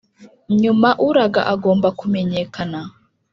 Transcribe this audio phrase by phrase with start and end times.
[0.61, 2.79] nyuma, uraga agomba kumenyekana,